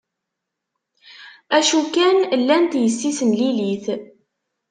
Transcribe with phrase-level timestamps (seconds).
[1.57, 3.85] Acu kan, llant yessi-s n Lilit.